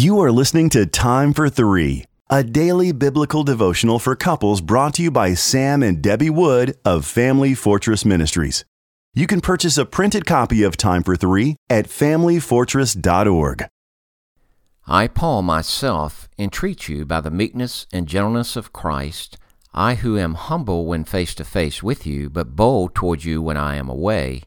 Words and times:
You 0.00 0.18
are 0.20 0.32
listening 0.32 0.70
to 0.70 0.86
Time 0.86 1.34
for 1.34 1.50
Three, 1.50 2.06
a 2.30 2.42
daily 2.42 2.90
biblical 2.90 3.44
devotional 3.44 3.98
for 3.98 4.16
couples 4.16 4.62
brought 4.62 4.94
to 4.94 5.02
you 5.02 5.10
by 5.10 5.34
Sam 5.34 5.82
and 5.82 6.00
Debbie 6.00 6.30
Wood 6.30 6.74
of 6.86 7.04
Family 7.04 7.52
Fortress 7.52 8.06
Ministries. 8.06 8.64
You 9.12 9.26
can 9.26 9.42
purchase 9.42 9.76
a 9.76 9.84
printed 9.84 10.24
copy 10.24 10.62
of 10.62 10.78
Time 10.78 11.02
for 11.02 11.16
Three 11.16 11.56
at 11.68 11.84
familyfortress.org. 11.84 13.66
I, 14.86 15.06
Paul, 15.06 15.42
myself, 15.42 16.30
entreat 16.38 16.88
you 16.88 17.04
by 17.04 17.20
the 17.20 17.30
meekness 17.30 17.86
and 17.92 18.08
gentleness 18.08 18.56
of 18.56 18.72
Christ, 18.72 19.36
I 19.74 19.96
who 19.96 20.16
am 20.16 20.32
humble 20.32 20.86
when 20.86 21.04
face 21.04 21.34
to 21.34 21.44
face 21.44 21.82
with 21.82 22.06
you, 22.06 22.30
but 22.30 22.56
bold 22.56 22.94
toward 22.94 23.24
you 23.24 23.42
when 23.42 23.58
I 23.58 23.76
am 23.76 23.90
away, 23.90 24.44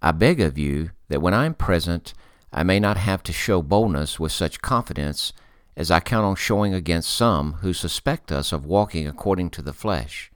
I 0.00 0.12
beg 0.12 0.40
of 0.40 0.56
you 0.56 0.90
that 1.08 1.20
when 1.20 1.34
I 1.34 1.46
am 1.46 1.54
present, 1.54 2.14
I 2.56 2.62
may 2.62 2.78
not 2.78 2.96
have 2.98 3.24
to 3.24 3.32
show 3.32 3.62
boldness 3.62 4.20
with 4.20 4.30
such 4.30 4.62
confidence 4.62 5.32
as 5.76 5.90
I 5.90 5.98
count 5.98 6.24
on 6.24 6.36
showing 6.36 6.72
against 6.72 7.10
some 7.10 7.54
who 7.54 7.72
suspect 7.72 8.30
us 8.30 8.52
of 8.52 8.64
walking 8.64 9.08
according 9.08 9.50
to 9.50 9.62
the 9.62 9.72
flesh. 9.72 10.30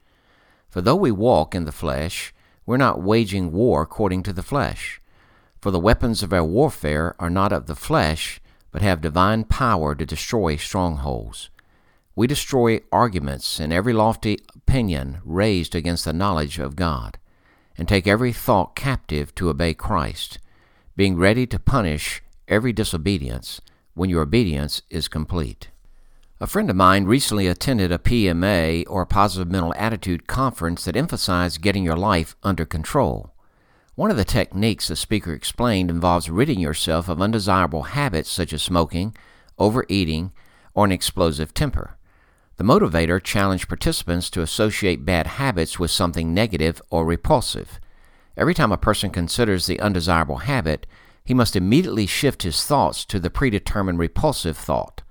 For 0.68 0.80
though 0.80 0.96
we 0.96 1.12
walk 1.12 1.54
in 1.54 1.64
the 1.64 1.70
flesh, 1.70 2.34
we're 2.66 2.76
not 2.76 3.00
waging 3.00 3.52
war 3.52 3.82
according 3.82 4.24
to 4.24 4.32
the 4.32 4.42
flesh. 4.42 5.00
For 5.60 5.70
the 5.70 5.78
weapons 5.78 6.24
of 6.24 6.32
our 6.32 6.42
warfare 6.42 7.14
are 7.20 7.30
not 7.30 7.52
of 7.52 7.66
the 7.66 7.76
flesh, 7.76 8.40
but 8.72 8.82
have 8.82 9.00
divine 9.00 9.44
power 9.44 9.94
to 9.94 10.04
destroy 10.04 10.56
strongholds. 10.56 11.50
We 12.16 12.26
destroy 12.26 12.80
arguments 12.90 13.60
and 13.60 13.72
every 13.72 13.92
lofty 13.92 14.38
opinion 14.56 15.18
raised 15.24 15.76
against 15.76 16.04
the 16.04 16.12
knowledge 16.12 16.58
of 16.58 16.74
God, 16.74 17.16
and 17.76 17.86
take 17.86 18.08
every 18.08 18.32
thought 18.32 18.74
captive 18.74 19.32
to 19.36 19.50
obey 19.50 19.72
Christ 19.72 20.40
being 20.98 21.16
ready 21.16 21.46
to 21.46 21.60
punish 21.60 22.24
every 22.48 22.72
disobedience 22.72 23.60
when 23.94 24.10
your 24.10 24.22
obedience 24.22 24.82
is 24.90 25.06
complete. 25.06 25.68
A 26.40 26.46
friend 26.48 26.68
of 26.68 26.74
mine 26.74 27.04
recently 27.04 27.46
attended 27.46 27.92
a 27.92 27.98
PMA 27.98 28.82
or 28.88 29.06
Positive 29.06 29.48
Mental 29.48 29.72
Attitude 29.76 30.26
conference 30.26 30.84
that 30.84 30.96
emphasized 30.96 31.62
getting 31.62 31.84
your 31.84 31.96
life 31.96 32.34
under 32.42 32.64
control. 32.64 33.32
One 33.94 34.10
of 34.10 34.16
the 34.16 34.24
techniques 34.24 34.88
the 34.88 34.96
speaker 34.96 35.32
explained 35.32 35.88
involves 35.88 36.30
ridding 36.30 36.58
yourself 36.58 37.08
of 37.08 37.22
undesirable 37.22 37.82
habits 37.94 38.28
such 38.28 38.52
as 38.52 38.60
smoking, 38.60 39.14
overeating, 39.56 40.32
or 40.74 40.84
an 40.84 40.90
explosive 40.90 41.54
temper. 41.54 41.96
The 42.56 42.64
motivator 42.64 43.22
challenged 43.22 43.68
participants 43.68 44.30
to 44.30 44.42
associate 44.42 45.04
bad 45.04 45.28
habits 45.28 45.78
with 45.78 45.92
something 45.92 46.34
negative 46.34 46.82
or 46.90 47.04
repulsive. 47.04 47.78
Every 48.38 48.54
time 48.54 48.70
a 48.70 48.78
person 48.78 49.10
considers 49.10 49.66
the 49.66 49.80
undesirable 49.80 50.38
habit, 50.38 50.86
he 51.24 51.34
must 51.34 51.56
immediately 51.56 52.06
shift 52.06 52.44
his 52.44 52.62
thoughts 52.62 53.04
to 53.06 53.18
the 53.18 53.30
predetermined 53.30 53.98
repulsive 53.98 54.56
thought. 54.56 55.02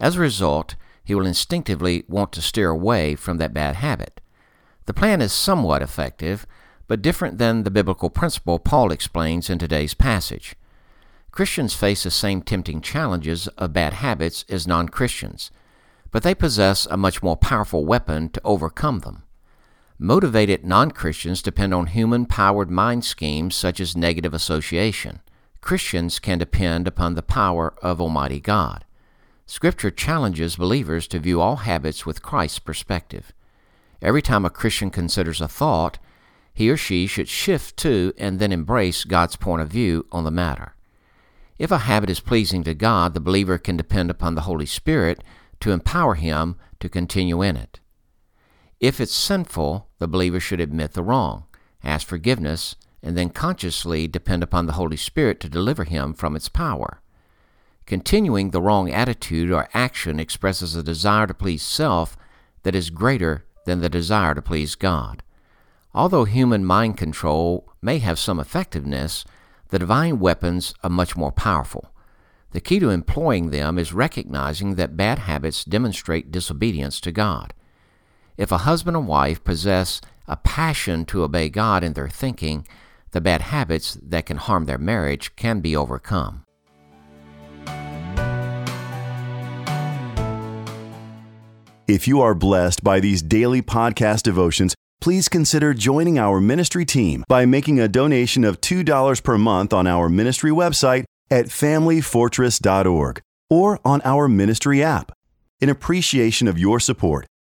As 0.00 0.16
a 0.16 0.20
result, 0.20 0.74
he 1.04 1.14
will 1.14 1.24
instinctively 1.24 2.02
want 2.08 2.32
to 2.32 2.42
steer 2.42 2.70
away 2.70 3.14
from 3.14 3.38
that 3.38 3.54
bad 3.54 3.76
habit. 3.76 4.20
The 4.86 4.94
plan 4.94 5.22
is 5.22 5.32
somewhat 5.32 5.80
effective, 5.80 6.44
but 6.88 7.02
different 7.02 7.38
than 7.38 7.62
the 7.62 7.70
biblical 7.70 8.10
principle 8.10 8.58
Paul 8.58 8.90
explains 8.90 9.48
in 9.48 9.60
today's 9.60 9.94
passage. 9.94 10.56
Christians 11.30 11.74
face 11.74 12.02
the 12.02 12.10
same 12.10 12.42
tempting 12.42 12.80
challenges 12.80 13.46
of 13.48 13.72
bad 13.72 13.94
habits 13.94 14.44
as 14.48 14.66
non 14.66 14.88
Christians, 14.88 15.52
but 16.10 16.24
they 16.24 16.34
possess 16.34 16.86
a 16.86 16.96
much 16.96 17.22
more 17.22 17.36
powerful 17.36 17.84
weapon 17.84 18.28
to 18.30 18.40
overcome 18.44 18.98
them. 19.00 19.22
Motivated 20.02 20.64
non 20.64 20.90
Christians 20.90 21.42
depend 21.42 21.72
on 21.72 21.86
human 21.86 22.26
powered 22.26 22.72
mind 22.72 23.04
schemes 23.04 23.54
such 23.54 23.78
as 23.78 23.96
negative 23.96 24.34
association. 24.34 25.20
Christians 25.60 26.18
can 26.18 26.38
depend 26.38 26.88
upon 26.88 27.14
the 27.14 27.22
power 27.22 27.74
of 27.80 28.00
Almighty 28.00 28.40
God. 28.40 28.84
Scripture 29.46 29.92
challenges 29.92 30.56
believers 30.56 31.06
to 31.06 31.20
view 31.20 31.40
all 31.40 31.54
habits 31.54 32.04
with 32.04 32.20
Christ's 32.20 32.58
perspective. 32.58 33.32
Every 34.02 34.20
time 34.20 34.44
a 34.44 34.50
Christian 34.50 34.90
considers 34.90 35.40
a 35.40 35.46
thought, 35.46 36.00
he 36.52 36.68
or 36.68 36.76
she 36.76 37.06
should 37.06 37.28
shift 37.28 37.76
to 37.76 38.12
and 38.18 38.40
then 38.40 38.50
embrace 38.50 39.04
God's 39.04 39.36
point 39.36 39.62
of 39.62 39.68
view 39.68 40.06
on 40.10 40.24
the 40.24 40.32
matter. 40.32 40.74
If 41.60 41.70
a 41.70 41.78
habit 41.78 42.10
is 42.10 42.18
pleasing 42.18 42.64
to 42.64 42.74
God, 42.74 43.14
the 43.14 43.20
believer 43.20 43.56
can 43.56 43.76
depend 43.76 44.10
upon 44.10 44.34
the 44.34 44.40
Holy 44.50 44.66
Spirit 44.66 45.22
to 45.60 45.70
empower 45.70 46.16
him 46.16 46.56
to 46.80 46.88
continue 46.88 47.40
in 47.40 47.56
it. 47.56 47.78
If 48.82 49.00
it's 49.00 49.14
sinful, 49.14 49.86
the 50.00 50.08
believer 50.08 50.40
should 50.40 50.58
admit 50.58 50.94
the 50.94 51.04
wrong, 51.04 51.44
ask 51.84 52.04
forgiveness, 52.04 52.74
and 53.00 53.16
then 53.16 53.30
consciously 53.30 54.08
depend 54.08 54.42
upon 54.42 54.66
the 54.66 54.72
Holy 54.72 54.96
Spirit 54.96 55.38
to 55.40 55.48
deliver 55.48 55.84
him 55.84 56.12
from 56.12 56.34
its 56.34 56.48
power. 56.48 57.00
Continuing 57.86 58.50
the 58.50 58.60
wrong 58.60 58.90
attitude 58.90 59.52
or 59.52 59.68
action 59.72 60.18
expresses 60.18 60.74
a 60.74 60.82
desire 60.82 61.28
to 61.28 61.34
please 61.34 61.62
self 61.62 62.16
that 62.64 62.74
is 62.74 62.90
greater 62.90 63.44
than 63.66 63.80
the 63.80 63.88
desire 63.88 64.34
to 64.34 64.42
please 64.42 64.74
God. 64.74 65.22
Although 65.94 66.24
human 66.24 66.64
mind 66.64 66.96
control 66.96 67.72
may 67.80 67.98
have 67.98 68.18
some 68.18 68.40
effectiveness, 68.40 69.24
the 69.68 69.78
divine 69.78 70.18
weapons 70.18 70.74
are 70.82 70.90
much 70.90 71.16
more 71.16 71.30
powerful. 71.30 71.92
The 72.50 72.60
key 72.60 72.80
to 72.80 72.90
employing 72.90 73.50
them 73.50 73.78
is 73.78 73.92
recognizing 73.92 74.74
that 74.74 74.96
bad 74.96 75.20
habits 75.20 75.64
demonstrate 75.64 76.32
disobedience 76.32 77.00
to 77.02 77.12
God. 77.12 77.54
If 78.42 78.50
a 78.50 78.66
husband 78.66 78.96
and 78.96 79.06
wife 79.06 79.44
possess 79.44 80.00
a 80.26 80.36
passion 80.36 81.04
to 81.04 81.22
obey 81.22 81.48
God 81.48 81.84
in 81.84 81.92
their 81.92 82.08
thinking, 82.08 82.66
the 83.12 83.20
bad 83.20 83.40
habits 83.40 83.96
that 84.02 84.26
can 84.26 84.36
harm 84.36 84.64
their 84.64 84.78
marriage 84.78 85.36
can 85.36 85.60
be 85.60 85.76
overcome. 85.76 86.42
If 91.86 92.08
you 92.08 92.20
are 92.20 92.34
blessed 92.34 92.82
by 92.82 92.98
these 92.98 93.22
daily 93.22 93.62
podcast 93.62 94.24
devotions, 94.24 94.74
please 95.00 95.28
consider 95.28 95.72
joining 95.72 96.18
our 96.18 96.40
ministry 96.40 96.84
team 96.84 97.22
by 97.28 97.46
making 97.46 97.78
a 97.78 97.86
donation 97.86 98.42
of 98.42 98.60
$2 98.60 99.22
per 99.22 99.38
month 99.38 99.72
on 99.72 99.86
our 99.86 100.08
ministry 100.08 100.50
website 100.50 101.04
at 101.30 101.46
familyfortress.org 101.46 103.20
or 103.48 103.78
on 103.84 104.02
our 104.04 104.26
ministry 104.26 104.82
app. 104.82 105.12
In 105.60 105.68
appreciation 105.68 106.48
of 106.48 106.58
your 106.58 106.80
support, 106.80 107.28